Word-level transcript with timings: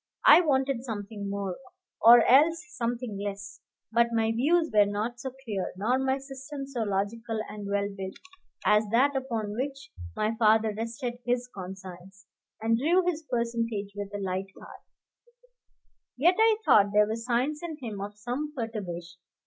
I 0.25 0.41
wanted 0.41 0.83
something 0.83 1.29
more, 1.29 1.59
or 2.01 2.25
else 2.25 2.65
something 2.69 3.19
less; 3.19 3.61
but 3.91 4.11
my 4.11 4.31
views 4.31 4.71
were 4.73 4.87
not 4.87 5.19
so 5.19 5.29
clear, 5.45 5.71
nor 5.77 5.99
my 5.99 6.17
system 6.17 6.65
so 6.65 6.81
logical 6.81 7.39
and 7.47 7.67
well 7.69 7.87
built, 7.95 8.15
as 8.65 8.83
that 8.89 9.15
upon 9.15 9.51
which 9.51 9.91
my 10.15 10.35
father 10.39 10.73
rested 10.75 11.19
his 11.23 11.47
conscience, 11.53 12.25
and 12.59 12.79
drew 12.79 13.05
his 13.05 13.21
percentage 13.29 13.91
with 13.95 14.11
a 14.15 14.17
light 14.17 14.47
heart. 14.57 14.81
Yet 16.17 16.37
I 16.39 16.57
thought 16.65 16.93
there 16.93 17.05
were 17.05 17.15
signs 17.15 17.61
in 17.61 17.77
him 17.77 18.01
of 18.01 18.17
some 18.17 18.55
perturbation. 18.55 19.19